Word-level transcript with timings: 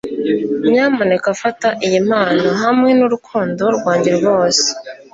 nyamuneka 0.71 1.29
fata 1.41 1.67
iyi 1.85 1.99
mpano, 2.07 2.45
hamwe 2.61 2.89
nurukundo 2.97 3.63
rwanjye 3.77 4.11
rwose 4.17 4.67